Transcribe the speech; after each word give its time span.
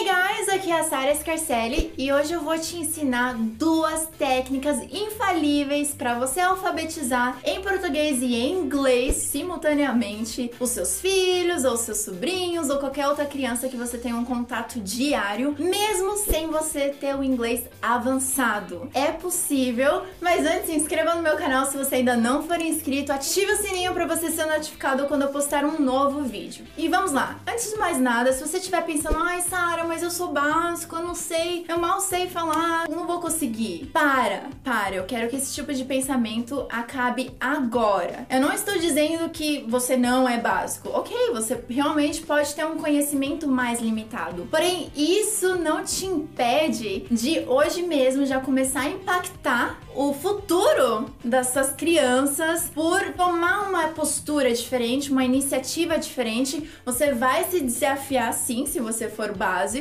Hey 0.00 0.06
guys, 0.06 0.48
aqui 0.48 0.70
é 0.70 0.80
a 0.80 0.84
Sara 0.84 1.14
Scarcelli 1.14 1.92
e 1.98 2.10
hoje 2.10 2.32
eu 2.32 2.40
vou 2.40 2.58
te 2.58 2.74
ensinar 2.74 3.34
duas 3.34 4.06
técnicas 4.18 4.78
infalíveis 4.90 5.92
para 5.92 6.18
você 6.18 6.40
alfabetizar 6.40 7.38
em 7.44 7.60
português 7.60 8.22
e 8.22 8.34
em 8.34 8.52
inglês 8.54 9.16
simultaneamente 9.16 10.50
os 10.58 10.70
seus 10.70 11.02
filhos 11.02 11.64
ou 11.64 11.76
seus 11.76 11.98
sobrinhos 11.98 12.70
ou 12.70 12.78
qualquer 12.78 13.08
outra 13.08 13.26
criança 13.26 13.68
que 13.68 13.76
você 13.76 13.98
tenha 13.98 14.16
um 14.16 14.24
contato 14.24 14.80
diário, 14.80 15.54
mesmo 15.58 16.16
sem 16.16 16.46
você 16.46 16.88
ter 16.88 17.14
o 17.14 17.22
inglês 17.22 17.64
avançado. 17.82 18.88
É 18.94 19.12
possível, 19.12 20.04
mas 20.18 20.46
antes 20.46 20.64
se 20.64 20.76
inscreva 20.76 21.14
no 21.14 21.20
meu 21.20 21.36
canal 21.36 21.66
se 21.66 21.76
você 21.76 21.96
ainda 21.96 22.16
não 22.16 22.42
for 22.42 22.58
inscrito, 22.58 23.12
ative 23.12 23.52
o 23.52 23.56
sininho 23.58 23.92
para 23.92 24.06
você 24.06 24.30
ser 24.30 24.46
notificado 24.46 25.06
quando 25.08 25.22
eu 25.22 25.28
postar 25.28 25.62
um 25.62 25.78
novo 25.78 26.22
vídeo. 26.22 26.64
E 26.78 26.88
vamos 26.88 27.12
lá. 27.12 27.38
Antes 27.46 27.70
de 27.70 27.76
mais 27.76 27.98
nada, 27.98 28.32
se 28.32 28.40
você 28.40 28.56
estiver 28.56 28.82
pensando, 28.86 29.18
ai 29.18 29.42
Sara, 29.42 29.89
mas 29.90 30.04
eu 30.04 30.10
sou 30.10 30.28
básico, 30.28 30.94
eu 30.94 31.02
não 31.02 31.16
sei, 31.16 31.64
eu 31.68 31.76
mal 31.76 32.00
sei 32.00 32.28
falar, 32.28 32.88
não 32.88 33.08
vou 33.08 33.18
conseguir. 33.18 33.90
Para, 33.92 34.44
para, 34.62 34.94
eu 34.94 35.02
quero 35.02 35.28
que 35.28 35.34
esse 35.34 35.52
tipo 35.52 35.74
de 35.74 35.84
pensamento 35.84 36.64
acabe 36.70 37.32
agora. 37.40 38.24
Eu 38.30 38.40
não 38.40 38.52
estou 38.52 38.78
dizendo 38.78 39.28
que 39.30 39.64
você 39.68 39.96
não 39.96 40.28
é 40.28 40.38
básico. 40.38 40.90
Ok, 40.90 41.12
você 41.32 41.60
realmente 41.68 42.22
pode 42.22 42.54
ter 42.54 42.64
um 42.64 42.76
conhecimento 42.76 43.48
mais 43.48 43.80
limitado. 43.80 44.46
Porém, 44.48 44.92
isso 44.94 45.56
não 45.56 45.82
te 45.82 46.06
impede 46.06 47.00
de 47.10 47.40
hoje 47.40 47.82
mesmo 47.82 48.24
já 48.24 48.38
começar 48.38 48.82
a 48.82 48.90
impactar 48.90 49.76
o 49.92 50.14
futuro 50.14 51.12
das 51.24 51.48
suas 51.48 51.72
crianças 51.72 52.70
por 52.72 53.12
tomar 53.14 53.68
uma 53.68 53.88
postura 53.88 54.52
diferente, 54.52 55.10
uma 55.10 55.24
iniciativa 55.24 55.98
diferente. 55.98 56.70
Você 56.84 57.12
vai 57.12 57.44
se 57.50 57.60
desafiar 57.60 58.32
sim, 58.32 58.66
se 58.66 58.78
você 58.78 59.08
for 59.08 59.36
básico, 59.36 59.79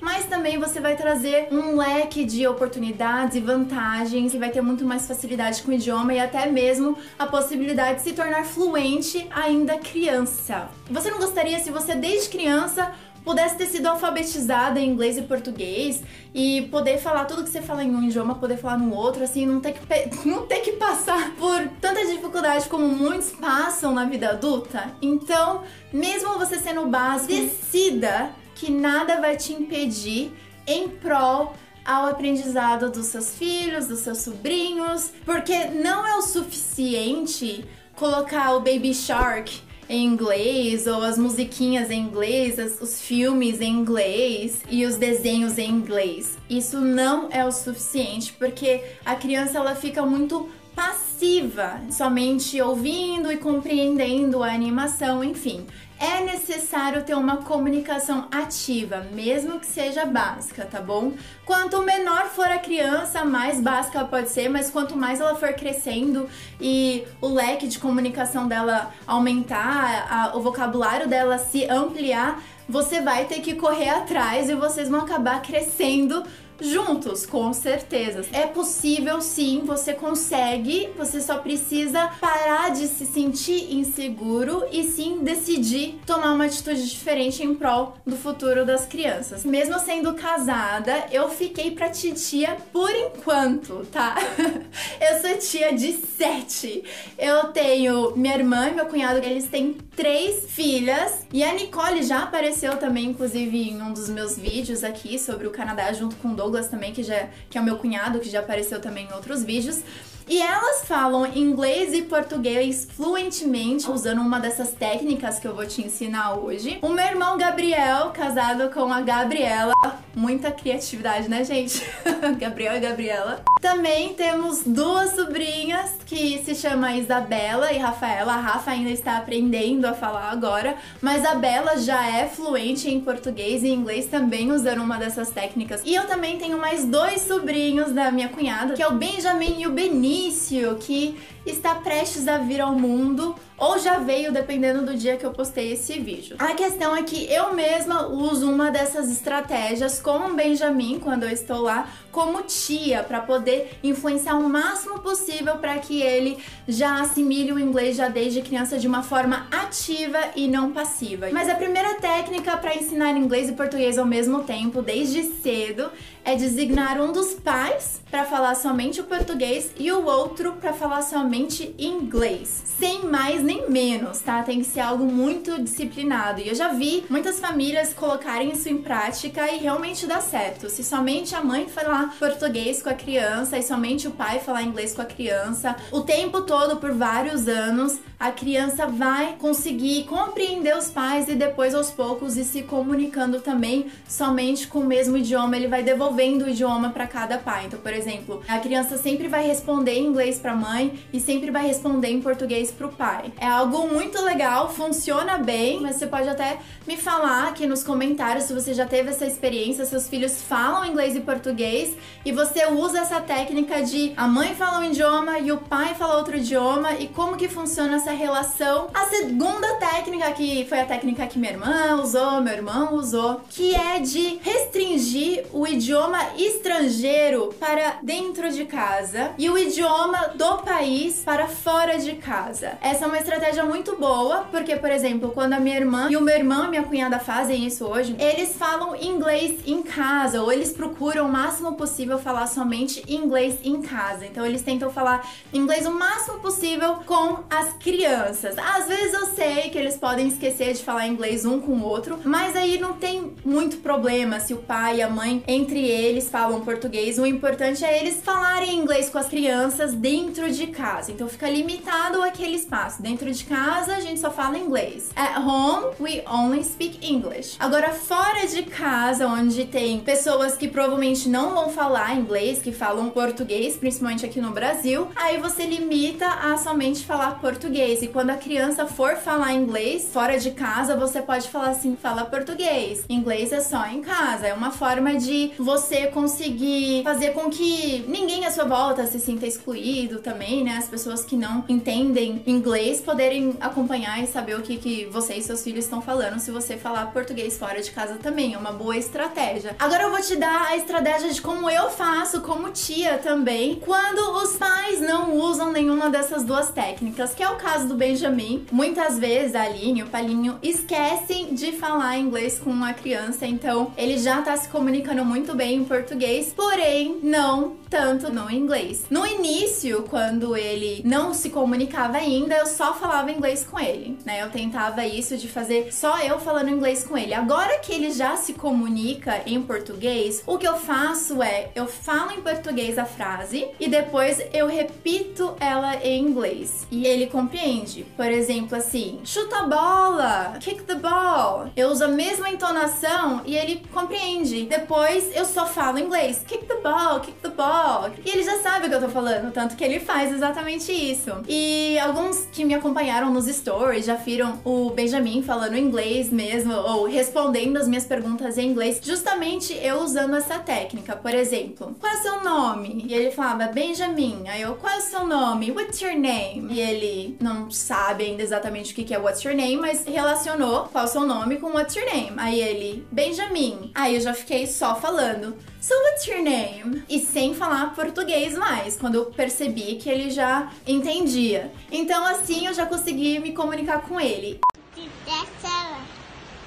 mas 0.00 0.26
também 0.26 0.58
você 0.58 0.80
vai 0.80 0.96
trazer 0.96 1.48
um 1.50 1.76
leque 1.76 2.24
de 2.24 2.46
oportunidades 2.46 3.36
e 3.36 3.40
vantagens 3.40 4.34
e 4.34 4.38
vai 4.38 4.50
ter 4.50 4.60
muito 4.60 4.84
mais 4.84 5.06
facilidade 5.06 5.62
com 5.62 5.70
o 5.70 5.74
idioma 5.74 6.14
e 6.14 6.20
até 6.20 6.46
mesmo 6.46 6.96
a 7.18 7.26
possibilidade 7.26 7.98
de 7.98 8.02
se 8.02 8.12
tornar 8.12 8.44
fluente 8.44 9.26
ainda 9.30 9.78
criança. 9.78 10.68
Você 10.90 11.10
não 11.10 11.18
gostaria 11.18 11.58
se 11.58 11.70
você 11.70 11.94
desde 11.94 12.28
criança 12.28 12.92
pudesse 13.26 13.56
ter 13.56 13.66
sido 13.66 13.86
alfabetizada 13.86 14.78
em 14.78 14.88
inglês 14.88 15.18
e 15.18 15.22
português 15.22 16.00
e 16.32 16.62
poder 16.70 16.98
falar 16.98 17.24
tudo 17.24 17.42
que 17.42 17.50
você 17.50 17.60
fala 17.60 17.82
em 17.82 17.92
um 17.92 18.04
idioma, 18.04 18.36
poder 18.36 18.56
falar 18.56 18.78
no 18.78 18.94
outro, 18.94 19.24
assim, 19.24 19.44
não 19.44 19.60
ter 19.60 19.72
que, 19.72 19.80
não 20.24 20.46
ter 20.46 20.60
que 20.60 20.72
passar 20.72 21.34
por 21.34 21.68
tanta 21.80 22.06
dificuldade 22.06 22.68
como 22.68 22.86
muitos 22.86 23.32
passam 23.32 23.92
na 23.92 24.04
vida 24.04 24.30
adulta. 24.30 24.94
Então, 25.02 25.64
mesmo 25.92 26.38
você 26.38 26.60
sendo 26.60 26.86
básico, 26.86 27.32
decida 27.32 28.30
que 28.56 28.70
nada 28.70 29.20
vai 29.20 29.36
te 29.36 29.52
impedir 29.52 30.32
em 30.66 30.88
prol 30.88 31.54
ao 31.84 32.06
aprendizado 32.06 32.90
dos 32.90 33.06
seus 33.06 33.36
filhos, 33.36 33.86
dos 33.86 34.00
seus 34.00 34.18
sobrinhos, 34.18 35.12
porque 35.24 35.66
não 35.66 36.04
é 36.04 36.16
o 36.16 36.22
suficiente 36.22 37.64
colocar 37.94 38.56
o 38.56 38.60
Baby 38.60 38.92
Shark 38.92 39.62
em 39.88 40.04
inglês, 40.04 40.88
ou 40.88 41.02
as 41.02 41.16
musiquinhas 41.16 41.90
em 41.90 42.00
inglês, 42.00 42.58
os 42.80 43.00
filmes 43.00 43.60
em 43.60 43.70
inglês 43.72 44.62
e 44.68 44.84
os 44.84 44.96
desenhos 44.96 45.58
em 45.58 45.70
inglês. 45.70 46.36
Isso 46.50 46.80
não 46.80 47.28
é 47.30 47.44
o 47.44 47.52
suficiente, 47.52 48.32
porque 48.32 48.82
a 49.04 49.14
criança 49.14 49.58
ela 49.58 49.76
fica 49.76 50.04
muito 50.04 50.48
passiva, 50.76 51.80
somente 51.90 52.60
ouvindo 52.62 53.32
e 53.32 53.38
compreendendo 53.38 54.44
a 54.44 54.52
animação, 54.52 55.24
enfim 55.24 55.66
é 55.98 56.20
necessário 56.20 57.02
ter 57.04 57.14
uma 57.14 57.38
comunicação 57.38 58.28
ativa, 58.30 59.06
mesmo 59.12 59.58
que 59.58 59.66
seja 59.66 60.04
básica, 60.04 60.66
tá 60.66 60.80
bom? 60.80 61.12
Quanto 61.44 61.82
menor 61.82 62.26
for 62.26 62.46
a 62.46 62.58
criança, 62.58 63.24
mais 63.24 63.60
básica 63.60 64.00
ela 64.00 64.08
pode 64.08 64.28
ser, 64.28 64.48
mas 64.48 64.70
quanto 64.70 64.96
mais 64.96 65.20
ela 65.20 65.34
for 65.34 65.54
crescendo 65.54 66.28
e 66.60 67.04
o 67.20 67.28
leque 67.28 67.66
de 67.66 67.78
comunicação 67.78 68.46
dela 68.46 68.92
aumentar, 69.06 70.06
a, 70.10 70.36
o 70.36 70.42
vocabulário 70.42 71.08
dela 71.08 71.38
se 71.38 71.64
ampliar, 71.64 72.42
você 72.68 73.00
vai 73.00 73.24
ter 73.24 73.40
que 73.40 73.54
correr 73.54 73.88
atrás 73.88 74.50
e 74.50 74.54
vocês 74.54 74.88
vão 74.88 75.00
acabar 75.00 75.40
crescendo 75.40 76.24
juntos, 76.60 77.26
com 77.26 77.52
certeza. 77.52 78.24
É 78.32 78.46
possível 78.46 79.20
sim, 79.20 79.62
você 79.64 79.92
consegue, 79.92 80.90
você 80.96 81.20
só 81.20 81.38
precisa 81.38 82.08
parar 82.20 82.70
de 82.70 82.86
se 82.86 83.06
sentir 83.06 83.74
inseguro 83.74 84.64
e 84.70 84.84
sim 84.84 85.18
decidir 85.22 85.98
tomar 86.06 86.32
uma 86.32 86.46
atitude 86.46 86.88
diferente 86.88 87.42
em 87.42 87.54
prol 87.54 87.94
do 88.06 88.16
futuro 88.16 88.64
das 88.64 88.86
crianças. 88.86 89.44
Mesmo 89.44 89.78
sendo 89.78 90.14
casada, 90.14 91.06
eu 91.10 91.28
fiquei 91.28 91.70
pra 91.70 91.90
titia 91.90 92.56
por 92.72 92.90
enquanto, 92.90 93.86
tá? 93.92 94.14
eu 95.00 95.20
sou 95.20 95.38
tia 95.38 95.72
de 95.72 95.92
sete. 95.92 96.84
Eu 97.18 97.48
tenho 97.48 98.16
minha 98.16 98.34
irmã 98.34 98.68
e 98.68 98.74
meu 98.74 98.86
cunhado, 98.86 99.18
eles 99.18 99.48
têm 99.48 99.74
três 99.94 100.50
filhas 100.50 101.26
e 101.32 101.42
a 101.42 101.52
Nicole 101.52 102.02
já 102.02 102.22
apareceu 102.22 102.76
também, 102.76 103.06
inclusive, 103.06 103.70
em 103.70 103.80
um 103.80 103.92
dos 103.92 104.08
meus 104.08 104.36
vídeos 104.36 104.84
aqui 104.84 105.18
sobre 105.18 105.46
o 105.46 105.50
Canadá 105.50 105.92
junto 105.92 106.16
com 106.16 106.28
o 106.28 106.34
Douglas 106.46 106.68
também, 106.68 106.92
que, 106.92 107.02
já, 107.02 107.28
que 107.50 107.58
é 107.58 107.60
o 107.60 107.64
meu 107.64 107.76
cunhado, 107.76 108.20
que 108.20 108.28
já 108.30 108.38
apareceu 108.38 108.80
também 108.80 109.06
em 109.06 109.12
outros 109.12 109.42
vídeos. 109.42 109.82
E 110.28 110.42
elas 110.42 110.84
falam 110.84 111.24
inglês 111.36 111.92
e 111.92 112.02
português 112.02 112.88
fluentemente, 112.96 113.88
usando 113.88 114.20
uma 114.20 114.40
dessas 114.40 114.72
técnicas 114.72 115.38
que 115.38 115.46
eu 115.46 115.54
vou 115.54 115.64
te 115.64 115.86
ensinar 115.86 116.34
hoje. 116.34 116.80
O 116.82 116.88
meu 116.88 117.04
irmão 117.04 117.38
Gabriel, 117.38 118.10
casado 118.10 118.68
com 118.70 118.92
a 118.92 119.00
Gabriela. 119.02 119.72
Muita 120.16 120.50
criatividade, 120.50 121.28
né, 121.28 121.44
gente? 121.44 121.80
Gabriel 122.40 122.76
e 122.76 122.80
Gabriela. 122.80 123.44
Também 123.60 124.14
temos 124.14 124.64
duas 124.64 125.10
sobrinhas 125.14 125.92
que 126.04 126.42
se 126.44 126.56
chama 126.56 126.96
Isabela 126.96 127.72
e 127.72 127.78
Rafaela. 127.78 128.32
A 128.32 128.40
Rafa 128.40 128.72
ainda 128.72 128.90
está 128.90 129.18
aprendendo 129.18 129.84
a 129.86 129.94
falar 129.94 130.30
agora, 130.30 130.76
mas 131.00 131.24
a 131.24 131.36
Bela 131.36 131.76
já 131.78 132.04
é 132.04 132.26
fluente 132.26 132.90
em 132.90 133.00
português 133.00 133.62
e 133.62 133.68
inglês 133.68 134.06
também 134.06 134.50
usando 134.50 134.82
uma 134.82 134.98
dessas 134.98 135.30
técnicas. 135.30 135.82
E 135.84 135.94
eu 135.94 136.06
também 136.06 136.36
tenho 136.36 136.58
mais 136.58 136.84
dois 136.84 137.22
sobrinhos 137.22 137.92
da 137.92 138.10
minha 138.10 138.28
cunhada, 138.28 138.74
que 138.74 138.82
é 138.82 138.88
o 138.88 138.94
Benjamin 138.94 139.60
e 139.60 139.66
o 139.66 139.70
Beni 139.70 140.15
início 140.16 140.78
que 140.78 141.14
está 141.46 141.74
prestes 141.76 142.26
a 142.28 142.38
vir 142.38 142.60
ao 142.60 142.74
mundo 142.74 143.34
ou 143.58 143.78
já 143.78 143.98
veio, 143.98 144.32
dependendo 144.32 144.84
do 144.84 144.94
dia 144.94 145.16
que 145.16 145.24
eu 145.24 145.30
postei 145.30 145.72
esse 145.72 145.98
vídeo. 145.98 146.36
A 146.38 146.52
questão 146.54 146.94
é 146.94 147.02
que 147.02 147.32
eu 147.32 147.54
mesma 147.54 148.06
uso 148.06 148.50
uma 148.50 148.70
dessas 148.70 149.10
estratégias 149.10 149.98
com 149.98 150.18
o 150.18 150.34
Benjamin 150.34 151.00
quando 151.00 151.22
eu 151.22 151.30
estou 151.30 151.62
lá 151.62 151.88
como 152.12 152.42
tia 152.42 153.02
para 153.02 153.20
poder 153.20 153.78
influenciar 153.82 154.36
o 154.36 154.48
máximo 154.48 154.98
possível 155.00 155.56
para 155.56 155.78
que 155.78 156.02
ele 156.02 156.38
já 156.66 157.00
assimile 157.00 157.52
o 157.52 157.58
inglês 157.58 157.96
já 157.96 158.08
desde 158.08 158.42
criança 158.42 158.78
de 158.78 158.86
uma 158.86 159.02
forma 159.02 159.46
ativa 159.50 160.18
e 160.34 160.48
não 160.48 160.72
passiva. 160.72 161.28
Mas 161.32 161.48
a 161.48 161.54
primeira 161.54 161.94
técnica 161.94 162.56
para 162.56 162.74
ensinar 162.74 163.16
inglês 163.16 163.48
e 163.48 163.52
português 163.52 163.98
ao 163.98 164.06
mesmo 164.06 164.44
tempo, 164.44 164.82
desde 164.82 165.22
cedo, 165.22 165.90
é 166.24 166.34
designar 166.34 167.00
um 167.00 167.12
dos 167.12 167.34
pais 167.34 168.00
para 168.10 168.24
falar 168.24 168.54
somente 168.54 169.00
o 169.00 169.04
português 169.04 169.70
e 169.78 169.92
o 169.92 170.04
outro 170.04 170.54
para 170.54 170.72
falar 170.72 171.02
somente 171.02 171.35
inglês, 171.78 172.62
sem 172.78 173.04
mais 173.04 173.42
nem 173.42 173.70
menos, 173.70 174.20
tá? 174.20 174.42
Tem 174.42 174.60
que 174.60 174.66
ser 174.66 174.80
algo 174.80 175.04
muito 175.04 175.62
disciplinado. 175.62 176.40
E 176.40 176.48
eu 176.48 176.54
já 176.54 176.68
vi 176.68 177.04
muitas 177.08 177.38
famílias 177.40 177.92
colocarem 177.92 178.52
isso 178.52 178.68
em 178.68 178.78
prática 178.78 179.50
e 179.52 179.58
realmente 179.58 180.06
dá 180.06 180.20
certo. 180.20 180.68
Se 180.68 180.82
somente 180.82 181.34
a 181.34 181.42
mãe 181.42 181.66
falar 181.68 182.16
português 182.18 182.82
com 182.82 182.88
a 182.88 182.94
criança 182.94 183.58
e 183.58 183.62
somente 183.62 184.08
o 184.08 184.12
pai 184.12 184.40
falar 184.40 184.62
inglês 184.62 184.94
com 184.94 185.02
a 185.02 185.06
criança, 185.06 185.76
o 185.90 186.00
tempo 186.02 186.42
todo 186.42 186.76
por 186.76 186.92
vários 186.92 187.48
anos, 187.48 187.98
a 188.18 188.30
criança 188.30 188.86
vai 188.86 189.36
conseguir 189.38 190.04
compreender 190.04 190.76
os 190.76 190.88
pais 190.88 191.28
e 191.28 191.34
depois 191.34 191.74
aos 191.74 191.90
poucos 191.90 192.36
ir 192.36 192.44
se 192.44 192.62
comunicando 192.62 193.40
também 193.40 193.86
somente 194.08 194.66
com 194.66 194.80
o 194.80 194.86
mesmo 194.86 195.16
idioma, 195.16 195.56
ele 195.56 195.68
vai 195.68 195.82
devolvendo 195.82 196.44
o 196.44 196.48
idioma 196.48 196.90
para 196.90 197.06
cada 197.06 197.38
pai. 197.38 197.66
Então, 197.66 197.78
por 197.78 197.92
exemplo, 197.92 198.42
a 198.48 198.58
criança 198.58 198.96
sempre 198.96 199.28
vai 199.28 199.46
responder 199.46 199.92
em 199.92 200.06
inglês 200.06 200.38
para 200.38 200.52
a 200.52 200.56
mãe 200.56 200.98
e 201.12 201.20
sempre 201.26 201.50
vai 201.50 201.66
responder 201.66 202.08
em 202.08 202.22
português 202.22 202.70
para 202.70 202.86
o 202.86 202.92
pai. 202.92 203.32
É 203.36 203.48
algo 203.48 203.88
muito 203.88 204.22
legal, 204.22 204.72
funciona 204.72 205.36
bem, 205.36 205.80
mas 205.80 205.96
você 205.96 206.06
pode 206.06 206.28
até 206.28 206.58
me 206.86 206.96
falar 206.96 207.48
aqui 207.48 207.66
nos 207.66 207.82
comentários 207.82 208.44
se 208.44 208.54
você 208.54 208.72
já 208.72 208.86
teve 208.86 209.10
essa 209.10 209.26
experiência, 209.26 209.84
seus 209.84 210.08
filhos 210.08 210.40
falam 210.40 210.84
inglês 210.84 211.16
e 211.16 211.20
português 211.20 211.96
e 212.24 212.30
você 212.30 212.66
usa 212.66 213.00
essa 213.00 213.20
técnica 213.20 213.82
de 213.82 214.12
a 214.16 214.28
mãe 214.28 214.54
fala 214.54 214.78
um 214.78 214.84
idioma 214.84 215.40
e 215.40 215.50
o 215.50 215.58
pai 215.58 215.94
fala 215.94 216.16
outro 216.16 216.36
idioma 216.36 216.92
e 216.92 217.08
como 217.08 217.36
que 217.36 217.48
funciona 217.48 217.96
essa 217.96 218.12
relação. 218.12 218.88
A 218.94 219.06
segunda 219.06 219.66
técnica 219.78 220.30
que 220.30 220.64
foi 220.68 220.80
a 220.80 220.86
técnica 220.86 221.26
que 221.26 221.40
minha 221.40 221.52
irmã 221.52 222.00
usou, 222.00 222.40
meu 222.40 222.54
irmão 222.54 222.94
usou, 222.94 223.40
que 223.50 223.74
é 223.74 223.98
de 223.98 224.38
restringir 224.42 225.44
o 225.52 225.66
idioma 225.66 226.20
estrangeiro 226.36 227.52
para 227.58 227.98
dentro 228.00 228.52
de 228.52 228.64
casa 228.64 229.32
e 229.36 229.50
o 229.50 229.58
idioma 229.58 230.28
do 230.36 230.58
país 230.58 231.15
para 231.24 231.46
fora 231.46 231.98
de 231.98 232.14
casa. 232.16 232.78
Essa 232.80 233.04
é 233.04 233.08
uma 233.08 233.18
estratégia 233.18 233.64
muito 233.64 233.96
boa, 233.96 234.46
porque, 234.50 234.76
por 234.76 234.90
exemplo, 234.90 235.30
quando 235.30 235.54
a 235.54 235.60
minha 235.60 235.76
irmã 235.76 236.08
e 236.10 236.16
o 236.16 236.20
meu 236.20 236.34
irmão 236.34 236.66
e 236.66 236.68
minha 236.68 236.82
cunhada 236.82 237.18
fazem 237.18 237.66
isso 237.66 237.84
hoje, 237.86 238.16
eles 238.18 238.54
falam 238.56 238.96
inglês 238.96 239.60
em 239.66 239.82
casa, 239.82 240.42
ou 240.42 240.52
eles 240.52 240.72
procuram 240.72 241.26
o 241.26 241.32
máximo 241.32 241.74
possível 241.74 242.18
falar 242.18 242.46
somente 242.46 243.02
inglês 243.06 243.58
em 243.64 243.82
casa. 243.82 244.26
Então 244.26 244.44
eles 244.44 244.62
tentam 244.62 244.90
falar 244.90 245.26
inglês 245.52 245.86
o 245.86 245.90
máximo 245.90 246.40
possível 246.40 246.96
com 247.06 247.44
as 247.50 247.72
crianças. 247.74 248.56
Às 248.58 248.86
vezes 248.86 249.12
eu 249.12 249.26
sei 249.26 249.70
que 249.70 249.78
eles 249.78 249.96
podem 249.96 250.28
esquecer 250.28 250.72
de 250.72 250.82
falar 250.82 251.06
inglês 251.06 251.44
um 251.44 251.60
com 251.60 251.72
o 251.72 251.82
outro, 251.82 252.18
mas 252.24 252.56
aí 252.56 252.78
não 252.78 252.94
tem 252.94 253.34
muito 253.44 253.78
problema 253.78 254.40
se 254.40 254.54
o 254.54 254.58
pai 254.58 254.96
e 254.96 255.02
a 255.02 255.08
mãe, 255.08 255.42
entre 255.46 255.86
eles, 255.86 256.28
falam 256.28 256.60
português. 256.60 257.18
O 257.18 257.26
importante 257.26 257.84
é 257.84 258.00
eles 258.00 258.20
falarem 258.22 258.74
inglês 258.74 259.08
com 259.08 259.18
as 259.18 259.28
crianças 259.28 259.92
dentro 259.94 260.50
de 260.50 260.66
casa. 260.68 260.95
Então 261.08 261.28
fica 261.28 261.48
limitado 261.48 262.22
aquele 262.22 262.56
espaço. 262.56 263.02
Dentro 263.02 263.30
de 263.30 263.44
casa 263.44 263.96
a 263.96 264.00
gente 264.00 264.20
só 264.20 264.30
fala 264.30 264.58
inglês. 264.58 265.10
At 265.14 265.38
home 265.38 265.94
we 266.00 266.22
only 266.26 266.64
speak 266.64 266.98
English. 267.06 267.56
Agora 267.58 267.90
fora 267.92 268.46
de 268.46 268.62
casa, 268.62 269.26
onde 269.26 269.64
tem 269.66 270.00
pessoas 270.00 270.56
que 270.56 270.68
provavelmente 270.68 271.28
não 271.28 271.54
vão 271.54 271.68
falar 271.68 272.14
inglês, 272.14 272.60
que 272.60 272.72
falam 272.72 273.10
português, 273.10 273.76
principalmente 273.76 274.24
aqui 274.24 274.40
no 274.40 274.50
Brasil, 274.50 275.08
aí 275.14 275.38
você 275.38 275.64
limita 275.66 276.26
a 276.26 276.56
somente 276.56 277.04
falar 277.04 277.40
português. 277.40 278.02
E 278.02 278.08
quando 278.08 278.30
a 278.30 278.36
criança 278.36 278.86
for 278.86 279.16
falar 279.16 279.52
inglês 279.52 280.08
fora 280.12 280.38
de 280.38 280.50
casa, 280.50 280.96
você 280.96 281.20
pode 281.20 281.48
falar 281.48 281.70
assim: 281.70 281.96
fala 282.00 282.24
português. 282.24 283.04
Inglês 283.08 283.52
é 283.52 283.60
só 283.60 283.86
em 283.86 284.00
casa. 284.00 284.46
É 284.46 284.54
uma 284.54 284.70
forma 284.70 285.14
de 285.14 285.52
você 285.58 286.06
conseguir 286.06 287.02
fazer 287.04 287.32
com 287.32 287.50
que 287.50 288.04
ninguém 288.08 288.44
à 288.46 288.50
sua 288.50 288.64
volta 288.64 289.06
se 289.06 289.18
sinta 289.18 289.46
excluído 289.46 290.20
também, 290.20 290.64
né? 290.64 290.80
As 290.86 290.90
pessoas 290.90 291.24
que 291.24 291.34
não 291.34 291.64
entendem 291.68 292.44
inglês 292.46 293.00
poderem 293.00 293.56
acompanhar 293.60 294.22
e 294.22 294.26
saber 294.28 294.56
o 294.56 294.62
que, 294.62 294.76
que 294.76 295.04
você 295.06 295.34
e 295.34 295.42
seus 295.42 295.64
filhos 295.64 295.84
estão 295.84 296.00
falando 296.00 296.38
se 296.38 296.52
você 296.52 296.76
falar 296.76 297.06
português 297.06 297.58
fora 297.58 297.82
de 297.82 297.90
casa 297.90 298.14
também. 298.22 298.54
É 298.54 298.58
uma 298.58 298.70
boa 298.70 298.96
estratégia. 298.96 299.74
Agora 299.80 300.04
eu 300.04 300.10
vou 300.10 300.20
te 300.20 300.36
dar 300.36 300.68
a 300.68 300.76
estratégia 300.76 301.32
de 301.32 301.42
como 301.42 301.68
eu 301.68 301.90
faço 301.90 302.40
como 302.42 302.70
tia 302.70 303.18
também 303.18 303.80
quando 303.84 304.20
os 304.44 304.54
pais 304.54 305.00
não 305.00 305.36
usam 305.36 305.72
nenhuma 305.72 306.08
dessas 306.08 306.44
duas 306.44 306.70
técnicas, 306.70 307.34
que 307.34 307.42
é 307.42 307.50
o 307.50 307.56
caso 307.56 307.88
do 307.88 307.96
Benjamin. 307.96 308.64
Muitas 308.70 309.18
vezes 309.18 309.56
a 309.56 309.62
Aline 309.62 310.04
o 310.04 310.06
Palinho 310.06 310.56
esquecem 310.62 311.52
de 311.52 311.72
falar 311.72 312.16
inglês 312.16 312.60
com 312.60 312.70
uma 312.70 312.92
criança, 312.92 313.44
então 313.44 313.90
ele 313.96 314.18
já 314.18 314.40
tá 314.40 314.56
se 314.56 314.68
comunicando 314.68 315.24
muito 315.24 315.52
bem 315.52 315.78
em 315.78 315.84
português, 315.84 316.52
porém 316.54 317.18
não 317.24 317.74
tanto 317.90 318.32
no 318.32 318.48
inglês. 318.50 319.06
No 319.10 319.26
início, 319.26 320.04
quando 320.08 320.56
ele 320.56 320.75
não 321.04 321.32
se 321.32 321.50
comunicava 321.50 322.16
ainda, 322.16 322.54
eu 322.56 322.66
só 322.66 322.94
falava 322.94 323.30
inglês 323.30 323.64
com 323.64 323.78
ele, 323.78 324.18
né? 324.24 324.42
Eu 324.42 324.50
tentava 324.50 325.06
isso 325.06 325.36
de 325.36 325.48
fazer 325.48 325.92
só 325.92 326.18
eu 326.20 326.38
falando 326.38 326.70
inglês 326.70 327.04
com 327.04 327.16
ele. 327.16 327.34
Agora 327.34 327.78
que 327.78 327.92
ele 327.92 328.10
já 328.10 328.36
se 328.36 328.52
comunica 328.52 329.42
em 329.46 329.60
português, 329.62 330.42
o 330.46 330.58
que 330.58 330.66
eu 330.66 330.76
faço 330.76 331.42
é 331.42 331.70
eu 331.74 331.86
falo 331.86 332.32
em 332.32 332.40
português 332.40 332.98
a 332.98 333.04
frase 333.04 333.68
e 333.80 333.88
depois 333.88 334.40
eu 334.52 334.66
repito 334.66 335.54
ela 335.60 335.96
em 335.96 336.22
inglês 336.22 336.86
e 336.90 337.06
ele 337.06 337.26
compreende. 337.26 338.04
Por 338.16 338.26
exemplo, 338.26 338.76
assim, 338.76 339.20
chuta 339.24 339.60
a 339.60 339.62
bola, 339.66 340.56
kick 340.60 340.82
the 340.82 340.94
ball. 340.94 341.70
Eu 341.76 341.88
uso 341.88 342.04
a 342.04 342.08
mesma 342.08 342.50
entonação 342.50 343.42
e 343.44 343.56
ele 343.56 343.82
compreende. 343.92 344.66
Depois 344.66 345.34
eu 345.34 345.44
só 345.44 345.66
falo 345.66 345.98
inglês, 345.98 346.42
kick 346.46 346.64
the 346.66 346.76
ball, 346.76 347.20
kick 347.20 347.38
the 347.40 347.48
ball. 347.48 348.10
E 348.24 348.30
ele 348.30 348.42
já 348.42 348.58
sabe 348.58 348.86
o 348.86 348.88
que 348.88 348.94
eu 348.94 349.00
tô 349.00 349.08
falando, 349.08 349.52
tanto 349.52 349.76
que 349.76 349.84
ele 349.84 350.00
faz 350.00 350.32
exatamente 350.32 350.65
isso. 350.74 351.30
E 351.48 351.98
alguns 351.98 352.46
que 352.52 352.64
me 352.64 352.74
acompanharam 352.74 353.32
nos 353.32 353.46
stories 353.46 354.06
já 354.06 354.14
viram 354.14 354.60
o 354.64 354.90
Benjamin 354.90 355.42
falando 355.42 355.76
inglês 355.76 356.30
mesmo, 356.30 356.72
ou 356.74 357.06
respondendo 357.06 357.76
as 357.76 357.88
minhas 357.88 358.04
perguntas 358.04 358.58
em 358.58 358.70
inglês, 358.70 359.00
justamente 359.02 359.72
eu 359.82 360.00
usando 360.00 360.34
essa 360.36 360.58
técnica. 360.58 361.16
Por 361.16 361.34
exemplo, 361.34 361.96
qual 361.98 362.12
é 362.12 362.16
o 362.16 362.22
seu 362.22 362.44
nome? 362.44 363.04
E 363.08 363.14
ele 363.14 363.30
falava 363.30 363.72
Benjamin. 363.72 364.44
Aí 364.48 364.62
eu, 364.62 364.74
qual 364.74 364.92
é 364.92 364.98
o 364.98 365.02
seu 365.02 365.26
nome? 365.26 365.70
What's 365.70 366.00
your 366.00 366.16
name? 366.16 366.72
E 366.72 366.80
ele 366.80 367.36
não 367.40 367.70
sabe 367.70 368.24
ainda 368.24 368.42
exatamente 368.42 368.92
o 368.92 368.96
que 368.96 369.14
é 369.14 369.18
What's 369.18 369.42
your 369.42 369.54
name, 369.54 369.76
mas 369.76 370.04
relacionou 370.04 370.84
qual 370.84 371.04
é 371.04 371.06
o 371.06 371.10
seu 371.10 371.26
nome 371.26 371.56
com 371.56 371.68
What's 371.68 371.94
your 371.94 372.06
name. 372.06 372.32
Aí 372.36 372.60
ele, 372.60 373.06
Benjamin. 373.10 373.90
Aí 373.94 374.14
eu 374.14 374.20
já 374.20 374.34
fiquei 374.34 374.66
só 374.66 374.94
falando. 374.94 375.56
So 375.80 375.94
what's 376.02 376.26
your 376.26 376.42
name? 376.42 377.04
E 377.08 377.20
sem 377.20 377.54
falar 377.54 377.94
português 377.94 378.56
mais, 378.56 378.96
quando 378.96 379.16
eu 379.16 379.26
percebi 379.26 379.96
que 379.96 380.08
ele 380.08 380.30
já 380.30 380.70
entendia. 380.86 381.70
Então 381.90 382.24
assim 382.26 382.66
eu 382.66 382.74
já 382.74 382.86
consegui 382.86 383.38
me 383.38 383.52
comunicar 383.52 384.02
com 384.02 384.20
ele. 384.20 384.60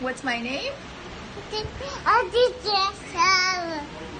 What's 0.01 0.23
my 0.23 0.39
name? 0.41 0.71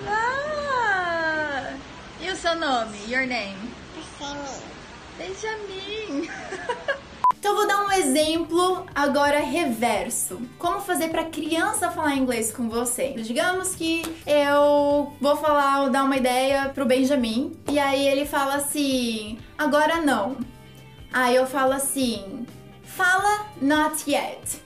Ah! 0.08 1.74
E 2.22 2.30
o 2.30 2.36
seu 2.36 2.56
nome? 2.56 2.98
Your 3.08 3.26
name? 3.26 3.56
Benjamin. 5.18 6.30
Então 7.40 7.52
eu 7.54 7.56
vou 7.56 7.68
dar 7.68 7.86
um 7.86 7.89
exemplo 8.00 8.86
agora 8.96 9.40
reverso. 9.40 10.42
Como 10.58 10.80
fazer 10.82 11.10
para 11.10 11.26
criança 11.26 11.92
falar 11.92 12.16
inglês 12.16 12.52
com 12.52 12.70
você? 12.70 13.14
Digamos 13.18 13.76
que 13.76 14.02
eu 14.26 15.14
vou 15.20 15.36
falar, 15.38 15.90
dar 15.90 16.04
uma 16.04 16.18
ideia 16.18 16.70
pro 16.70 16.86
Benjamin 16.86 17.52
e 17.70 17.78
aí 17.78 18.08
ele 18.08 18.26
fala 18.26 18.56
assim: 18.56 19.38
"Agora 19.58 20.02
não". 20.02 20.38
Aí 21.12 21.36
eu 21.36 21.46
falo 21.46 21.74
assim: 21.74 22.46
"Fala 22.84 23.46
not 23.62 24.10
yet". 24.10 24.62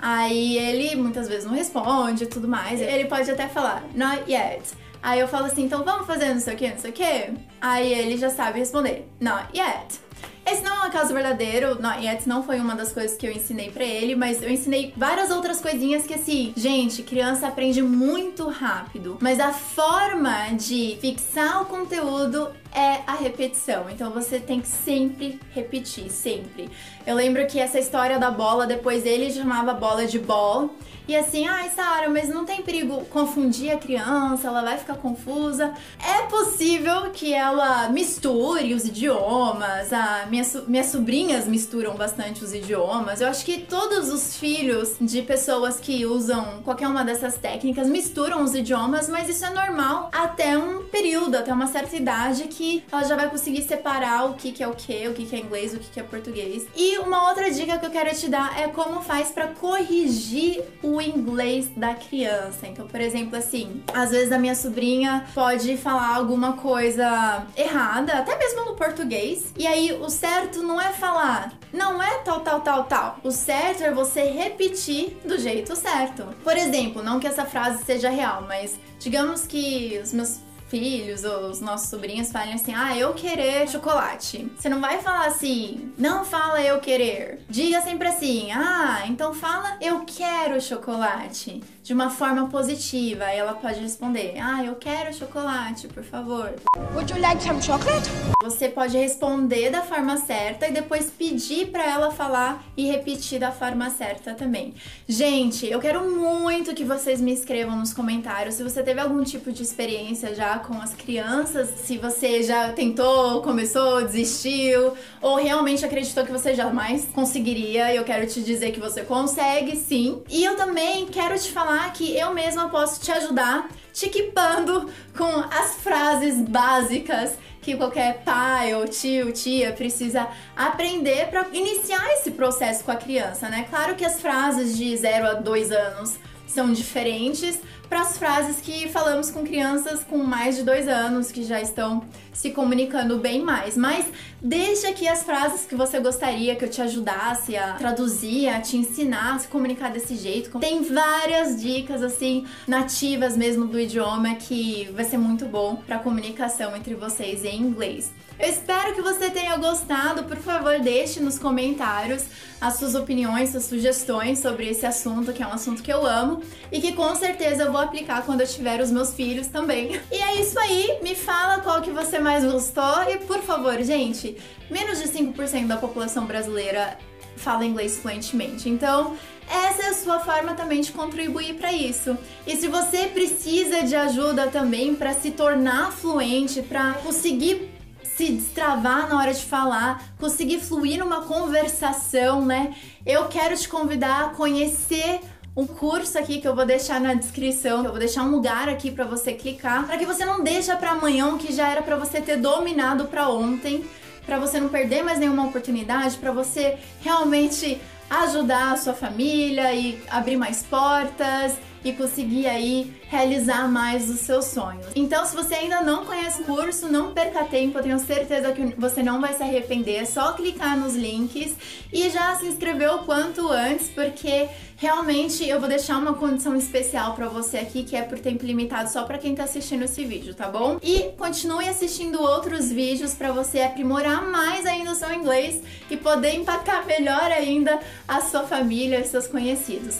Aí 0.00 0.58
ele 0.58 0.96
muitas 0.96 1.28
vezes 1.28 1.44
não 1.44 1.54
responde 1.54 2.24
e 2.24 2.26
tudo 2.26 2.48
mais. 2.48 2.80
Ele 2.80 3.06
pode 3.06 3.30
até 3.30 3.48
falar 3.48 3.84
not 3.94 4.30
yet. 4.30 4.62
Aí 5.02 5.20
eu 5.20 5.28
falo 5.28 5.46
assim, 5.46 5.64
então 5.64 5.84
vamos 5.84 6.06
fazer 6.06 6.32
não 6.32 6.40
sei 6.40 6.54
o 6.54 6.56
que, 6.56 6.70
não 6.70 6.78
sei 6.78 6.90
o 6.90 6.94
que. 6.94 7.34
Aí 7.60 7.92
ele 7.92 8.16
já 8.16 8.30
sabe 8.30 8.58
responder, 8.58 9.06
not 9.20 9.46
yet. 9.54 10.00
Esse 10.46 10.62
não 10.62 10.84
é 10.84 10.88
um 10.88 10.90
caso 10.90 11.14
verdadeiro, 11.14 11.80
not 11.80 12.04
yet 12.04 12.28
não 12.28 12.42
foi 12.42 12.60
uma 12.60 12.74
das 12.74 12.92
coisas 12.92 13.16
que 13.16 13.26
eu 13.26 13.32
ensinei 13.32 13.70
para 13.70 13.84
ele, 13.84 14.14
mas 14.14 14.42
eu 14.42 14.50
ensinei 14.50 14.92
várias 14.96 15.30
outras 15.30 15.60
coisinhas 15.60 16.06
que 16.06 16.12
assim, 16.12 16.52
gente, 16.54 17.02
criança 17.02 17.48
aprende 17.48 17.80
muito 17.80 18.48
rápido, 18.48 19.16
mas 19.20 19.40
a 19.40 19.52
forma 19.52 20.48
de 20.52 20.98
fixar 21.00 21.62
o 21.62 21.64
conteúdo 21.64 22.50
é 22.74 23.00
a 23.06 23.14
repetição. 23.14 23.88
Então 23.88 24.10
você 24.10 24.38
tem 24.38 24.60
que 24.60 24.68
sempre 24.68 25.40
repetir, 25.52 26.10
sempre. 26.10 26.68
Eu 27.06 27.14
lembro 27.14 27.46
que 27.46 27.58
essa 27.58 27.78
história 27.78 28.18
da 28.18 28.30
bola, 28.30 28.66
depois 28.66 29.06
ele 29.06 29.30
chamava 29.30 29.70
a 29.70 29.74
bola 29.74 30.06
de 30.06 30.18
ball. 30.18 30.70
E 31.06 31.14
assim, 31.14 31.46
ai, 31.46 31.68
Sara, 31.68 32.08
mas 32.08 32.30
não 32.30 32.46
tem 32.46 32.62
perigo 32.62 33.04
confundir 33.06 33.70
a 33.70 33.76
criança, 33.76 34.48
ela 34.48 34.62
vai 34.62 34.78
ficar 34.78 34.94
confusa. 34.94 35.74
É 36.02 36.22
possível 36.28 37.10
que 37.12 37.34
ela 37.34 37.90
misture 37.90 38.72
os 38.72 38.86
idiomas, 38.86 39.92
a 39.92 40.24
minha, 40.34 40.44
minhas 40.66 40.86
sobrinhas 40.86 41.46
misturam 41.46 41.94
bastante 41.94 42.42
os 42.42 42.52
idiomas. 42.52 43.20
Eu 43.20 43.28
acho 43.28 43.44
que 43.44 43.60
todos 43.60 44.12
os 44.12 44.36
filhos 44.36 44.96
de 45.00 45.22
pessoas 45.22 45.78
que 45.78 46.04
usam 46.04 46.60
qualquer 46.64 46.88
uma 46.88 47.04
dessas 47.04 47.36
técnicas 47.36 47.86
misturam 47.88 48.42
os 48.42 48.54
idiomas, 48.54 49.08
mas 49.08 49.28
isso 49.28 49.44
é 49.44 49.50
normal 49.50 50.10
até 50.12 50.58
um 50.58 50.84
período, 50.84 51.36
até 51.36 51.52
uma 51.52 51.68
certa 51.68 51.94
idade 51.94 52.44
que 52.44 52.82
ela 52.90 53.04
já 53.04 53.14
vai 53.14 53.30
conseguir 53.30 53.62
separar 53.62 54.30
o 54.30 54.34
que, 54.34 54.50
que 54.50 54.62
é 54.62 54.66
o 54.66 54.74
que, 54.74 55.08
o 55.08 55.14
que, 55.14 55.26
que 55.26 55.36
é 55.36 55.38
inglês, 55.38 55.72
o 55.72 55.78
que, 55.78 55.90
que 55.90 56.00
é 56.00 56.02
português. 56.02 56.66
E 56.74 56.98
uma 56.98 57.28
outra 57.28 57.50
dica 57.50 57.78
que 57.78 57.86
eu 57.86 57.90
quero 57.90 58.14
te 58.14 58.28
dar 58.28 58.60
é 58.60 58.66
como 58.68 59.02
faz 59.02 59.28
para 59.28 59.48
corrigir 59.48 60.62
o 60.82 61.00
inglês 61.00 61.68
da 61.76 61.94
criança. 61.94 62.66
Então, 62.66 62.86
por 62.88 63.00
exemplo, 63.00 63.36
assim, 63.36 63.82
às 63.92 64.10
vezes 64.10 64.32
a 64.32 64.38
minha 64.38 64.54
sobrinha 64.54 65.26
pode 65.34 65.76
falar 65.76 66.16
alguma 66.16 66.54
coisa 66.54 67.46
errada, 67.56 68.14
até 68.14 68.36
mesmo 68.36 68.64
no 68.64 68.74
português, 68.74 69.52
e 69.56 69.66
aí 69.66 69.92
o 69.92 70.10
certo 70.24 70.62
não 70.62 70.80
é 70.80 70.90
falar, 70.90 71.52
não 71.70 72.02
é 72.02 72.18
tal, 72.20 72.40
tal, 72.40 72.62
tal, 72.62 72.84
tal. 72.84 73.18
O 73.22 73.30
certo 73.30 73.82
é 73.82 73.92
você 73.92 74.22
repetir 74.22 75.18
do 75.22 75.38
jeito 75.38 75.76
certo. 75.76 76.24
Por 76.42 76.56
exemplo, 76.56 77.02
não 77.02 77.20
que 77.20 77.26
essa 77.26 77.44
frase 77.44 77.84
seja 77.84 78.08
real, 78.08 78.46
mas 78.48 78.80
digamos 78.98 79.46
que 79.46 80.00
os 80.02 80.14
meus 80.14 80.40
filhos 80.68 81.24
ou 81.24 81.50
os 81.50 81.60
nossos 81.60 81.90
sobrinhos 81.90 82.32
falem 82.32 82.54
assim: 82.54 82.72
ah, 82.74 82.96
eu 82.96 83.12
querer 83.12 83.68
chocolate. 83.68 84.50
Você 84.58 84.68
não 84.70 84.80
vai 84.80 84.98
falar 85.02 85.26
assim, 85.26 85.92
não 85.98 86.24
fala 86.24 86.62
eu 86.62 86.80
querer. 86.80 87.44
Diga 87.48 87.82
sempre 87.82 88.08
assim: 88.08 88.50
ah, 88.50 89.02
então 89.06 89.34
fala 89.34 89.76
eu 89.80 90.06
quero 90.06 90.58
chocolate. 90.58 91.62
De 91.84 91.92
uma 91.92 92.08
forma 92.08 92.48
positiva. 92.48 93.24
Aí 93.24 93.38
ela 93.38 93.52
pode 93.52 93.78
responder: 93.78 94.36
Ah, 94.40 94.64
eu 94.64 94.74
quero 94.74 95.14
chocolate, 95.14 95.86
por 95.86 96.02
favor. 96.02 96.54
Would 96.94 97.12
you 97.12 97.20
like 97.20 97.42
some 97.42 97.62
chocolate? 97.62 98.08
Você 98.42 98.68
pode 98.68 98.96
responder 98.96 99.70
da 99.70 99.82
forma 99.82 100.16
certa 100.16 100.66
e 100.66 100.72
depois 100.72 101.10
pedir 101.10 101.66
para 101.66 101.84
ela 101.84 102.10
falar 102.10 102.64
e 102.76 102.86
repetir 102.86 103.38
da 103.38 103.52
forma 103.52 103.90
certa 103.90 104.34
também. 104.34 104.74
Gente, 105.06 105.66
eu 105.66 105.78
quero 105.78 106.10
muito 106.10 106.74
que 106.74 106.84
vocês 106.84 107.20
me 107.20 107.32
escrevam 107.32 107.76
nos 107.76 107.92
comentários 107.92 108.54
se 108.54 108.62
você 108.62 108.82
teve 108.82 109.00
algum 109.00 109.22
tipo 109.22 109.52
de 109.52 109.62
experiência 109.62 110.34
já 110.34 110.58
com 110.58 110.80
as 110.80 110.94
crianças, 110.94 111.68
se 111.68 111.98
você 111.98 112.42
já 112.42 112.72
tentou, 112.72 113.42
começou, 113.42 114.02
desistiu 114.02 114.94
ou 115.20 115.36
realmente 115.36 115.84
acreditou 115.84 116.24
que 116.24 116.32
você 116.32 116.54
jamais 116.54 117.06
conseguiria. 117.12 117.94
Eu 117.94 118.04
quero 118.04 118.26
te 118.26 118.42
dizer 118.42 118.72
que 118.72 118.80
você 118.80 119.02
consegue 119.02 119.76
sim. 119.76 120.22
E 120.30 120.44
eu 120.44 120.56
também 120.56 121.06
quero 121.06 121.38
te 121.38 121.50
falar 121.50 121.73
falar 121.74 121.92
que 121.92 122.16
eu 122.16 122.32
mesma 122.32 122.68
posso 122.68 123.00
te 123.00 123.10
ajudar 123.10 123.68
te 123.92 124.06
equipando 124.06 124.90
com 125.16 125.40
as 125.50 125.76
frases 125.76 126.40
básicas 126.40 127.36
que 127.60 127.76
qualquer 127.76 128.22
pai 128.24 128.74
ou 128.74 128.86
tio, 128.86 129.32
tia 129.32 129.72
precisa 129.72 130.28
aprender 130.54 131.28
para 131.28 131.48
iniciar 131.52 132.04
esse 132.12 132.32
processo 132.32 132.84
com 132.84 132.90
a 132.90 132.96
criança, 132.96 133.48
né? 133.48 133.66
Claro 133.70 133.94
que 133.94 134.04
as 134.04 134.20
frases 134.20 134.76
de 134.76 134.96
0 134.96 135.26
a 135.26 135.34
2 135.34 135.72
anos 135.72 136.16
são 136.46 136.72
diferentes 136.72 137.60
para 137.94 138.02
as 138.02 138.18
frases 138.18 138.60
que 138.60 138.88
falamos 138.88 139.30
com 139.30 139.44
crianças 139.44 140.02
com 140.02 140.18
mais 140.18 140.56
de 140.56 140.64
dois 140.64 140.88
anos 140.88 141.30
que 141.30 141.44
já 141.44 141.60
estão 141.60 142.02
se 142.32 142.50
comunicando 142.50 143.18
bem 143.18 143.40
mais. 143.40 143.76
Mas 143.76 144.06
deixa 144.42 144.88
aqui 144.88 145.06
as 145.06 145.22
frases 145.22 145.64
que 145.64 145.76
você 145.76 146.00
gostaria 146.00 146.56
que 146.56 146.64
eu 146.64 146.68
te 146.68 146.82
ajudasse 146.82 147.56
a 147.56 147.74
traduzir, 147.74 148.48
a 148.48 148.60
te 148.60 148.76
ensinar 148.76 149.36
a 149.36 149.38
se 149.38 149.46
comunicar 149.46 149.92
desse 149.92 150.16
jeito. 150.16 150.58
Tem 150.58 150.82
várias 150.82 151.62
dicas 151.62 152.02
assim 152.02 152.44
nativas 152.66 153.36
mesmo 153.36 153.64
do 153.66 153.78
idioma 153.78 154.34
que 154.34 154.90
vai 154.92 155.04
ser 155.04 155.18
muito 155.18 155.46
bom 155.46 155.76
para 155.76 156.00
comunicação 156.00 156.74
entre 156.76 156.96
vocês 156.96 157.44
em 157.44 157.60
inglês. 157.60 158.12
Eu 158.36 158.48
espero 158.48 158.94
que 158.94 159.00
você 159.00 159.30
tenha 159.30 159.56
gostado. 159.56 160.24
Por 160.24 160.36
favor, 160.38 160.80
deixe 160.80 161.20
nos 161.20 161.38
comentários 161.38 162.24
as 162.60 162.74
suas 162.74 162.94
opiniões, 162.94 163.50
suas 163.50 163.64
sugestões 163.64 164.40
sobre 164.40 164.68
esse 164.68 164.84
assunto, 164.84 165.32
que 165.32 165.42
é 165.42 165.46
um 165.46 165.52
assunto 165.52 165.82
que 165.82 165.92
eu 165.92 166.04
amo 166.04 166.42
e 166.72 166.80
que 166.80 166.92
com 166.92 167.14
certeza 167.14 167.62
eu 167.62 167.72
vou 167.72 167.80
aplicar 167.84 168.24
quando 168.24 168.40
eu 168.40 168.46
tiver 168.46 168.80
os 168.80 168.90
meus 168.90 169.14
filhos 169.14 169.46
também. 169.46 170.00
E 170.10 170.16
é 170.16 170.40
isso 170.40 170.58
aí, 170.58 170.98
me 171.02 171.14
fala 171.14 171.60
qual 171.60 171.80
que 171.80 171.90
você 171.90 172.18
mais 172.18 172.44
gostou 172.44 173.02
e 173.08 173.18
por 173.18 173.40
favor, 173.40 173.80
gente, 173.82 174.36
menos 174.70 175.00
de 175.00 175.08
5% 175.08 175.66
da 175.66 175.76
população 175.76 176.26
brasileira 176.26 176.98
fala 177.36 177.64
inglês 177.64 177.98
fluentemente. 177.98 178.68
Então, 178.68 179.16
essa 179.48 179.82
é 179.82 179.88
a 179.88 179.94
sua 179.94 180.20
forma 180.20 180.54
também 180.54 180.80
de 180.80 180.92
contribuir 180.92 181.54
para 181.54 181.72
isso. 181.72 182.16
E 182.46 182.56
se 182.56 182.68
você 182.68 183.06
precisa 183.06 183.82
de 183.82 183.94
ajuda 183.94 184.48
também 184.48 184.94
para 184.94 185.12
se 185.12 185.30
tornar 185.30 185.92
fluente, 185.92 186.62
para 186.62 186.94
conseguir 186.94 187.70
se 188.16 188.30
destravar 188.30 189.08
na 189.08 189.18
hora 189.18 189.34
de 189.34 189.42
falar, 189.42 190.14
conseguir 190.18 190.60
fluir 190.60 190.98
numa 190.98 191.22
conversação, 191.22 192.44
né? 192.44 192.74
Eu 193.04 193.26
quero 193.26 193.56
te 193.56 193.68
convidar 193.68 194.26
a 194.26 194.28
conhecer 194.30 195.20
um 195.56 195.66
curso 195.66 196.18
aqui 196.18 196.40
que 196.40 196.48
eu 196.48 196.54
vou 196.54 196.66
deixar 196.66 197.00
na 197.00 197.14
descrição, 197.14 197.84
eu 197.84 197.90
vou 197.90 197.98
deixar 197.98 198.24
um 198.24 198.30
lugar 198.30 198.68
aqui 198.68 198.90
para 198.90 199.04
você 199.04 199.32
clicar, 199.32 199.86
para 199.86 199.96
que 199.96 200.04
você 200.04 200.24
não 200.24 200.42
deixa 200.42 200.76
para 200.76 200.90
amanhã 200.90 201.28
o 201.28 201.38
que 201.38 201.52
já 201.52 201.70
era 201.70 201.82
para 201.82 201.96
você 201.96 202.20
ter 202.20 202.36
dominado 202.38 203.04
para 203.04 203.28
ontem, 203.28 203.84
para 204.26 204.38
você 204.38 204.58
não 204.58 204.68
perder 204.68 205.04
mais 205.04 205.18
nenhuma 205.18 205.46
oportunidade, 205.46 206.16
para 206.16 206.32
você 206.32 206.76
realmente 207.00 207.80
ajudar 208.10 208.72
a 208.72 208.76
sua 208.76 208.94
família 208.94 209.72
e 209.72 210.02
abrir 210.10 210.36
mais 210.36 210.62
portas 210.62 211.56
e 211.84 211.92
conseguir 211.92 212.46
aí 212.46 212.96
realizar 213.08 213.68
mais 213.68 214.08
os 214.08 214.20
seus 214.20 214.46
sonhos. 214.46 214.86
Então, 214.96 215.26
se 215.26 215.36
você 215.36 215.54
ainda 215.54 215.82
não 215.82 216.04
conhece 216.04 216.40
o 216.40 216.44
curso, 216.46 216.88
não 216.88 217.12
perca 217.12 217.44
tempo, 217.44 217.78
eu 217.78 217.82
tenho 217.82 217.98
certeza 217.98 218.52
que 218.52 218.74
você 218.78 219.02
não 219.02 219.20
vai 219.20 219.34
se 219.34 219.42
arrepender. 219.42 219.96
É 219.96 220.04
só 220.06 220.32
clicar 220.32 220.78
nos 220.78 220.96
links 220.96 221.54
e 221.92 222.08
já 222.08 222.34
se 222.36 222.46
inscrever 222.46 222.90
o 222.90 223.00
quanto 223.00 223.46
antes, 223.48 223.90
porque 223.90 224.48
realmente 224.76 225.48
eu 225.48 225.60
vou 225.60 225.68
deixar 225.68 225.98
uma 225.98 226.14
condição 226.14 226.56
especial 226.56 227.14
para 227.14 227.28
você 227.28 227.58
aqui, 227.58 227.84
que 227.84 227.96
é 227.96 228.02
por 228.02 228.18
tempo 228.18 228.44
limitado 228.44 228.90
só 228.90 229.04
para 229.04 229.18
quem 229.18 229.34
tá 229.34 229.44
assistindo 229.44 229.84
esse 229.84 230.04
vídeo, 230.04 230.34
tá 230.34 230.48
bom? 230.48 230.78
E 230.82 231.10
continue 231.16 231.68
assistindo 231.68 232.20
outros 232.20 232.70
vídeos 232.70 233.14
para 233.14 233.32
você 233.32 233.60
aprimorar 233.60 234.22
mais 234.22 234.66
ainda 234.66 234.92
o 234.92 234.94
seu 234.94 235.12
inglês 235.12 235.62
e 235.90 235.96
poder 235.96 236.34
impactar 236.34 236.86
melhor 236.86 237.30
ainda 237.30 237.80
a 238.06 238.20
sua 238.20 238.44
família 238.44 239.00
e 239.00 239.04
seus 239.04 239.26
conhecidos. 239.26 239.98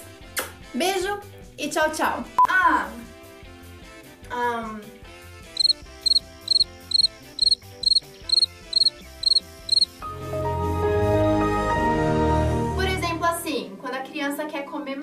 Beijo 0.72 1.18
e 1.58 1.68
tchau, 1.68 1.90
tchau. 1.90 2.24
Ah! 2.48 2.88
Um... 4.32 4.93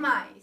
mais. 0.01 0.40